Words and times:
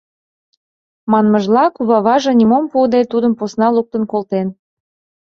Манмыжла, 1.11 1.65
куваваже 1.75 2.31
нимом 2.39 2.65
пуыде 2.71 3.01
тудым 3.11 3.33
посна 3.39 3.67
луктын 3.75 4.03
колтен. 4.11 4.47